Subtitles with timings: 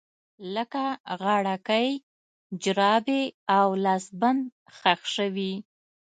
[0.55, 0.83] لکه
[1.21, 1.89] غاړکۍ،
[2.63, 3.23] جرابې
[3.57, 4.43] او لاسبند
[4.77, 5.53] ښخ شوي